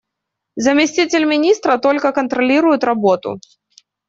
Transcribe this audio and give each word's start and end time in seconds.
Заместитель 0.55 1.25
министра 1.25 1.77
только 1.77 2.11
контролирует 2.11 2.83
работу. 2.83 3.39